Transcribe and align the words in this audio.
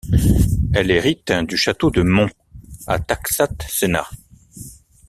Elle 0.73 0.89
hérite 0.89 1.31
du 1.31 1.57
château 1.57 1.91
de 1.91 2.01
Mont, 2.01 2.27
à 2.87 2.97
Taxat-Senat. 2.97 4.09